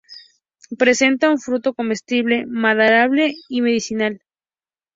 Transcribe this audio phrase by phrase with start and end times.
[0.79, 4.23] Presenta un fruto comestible, maderable y medicinal.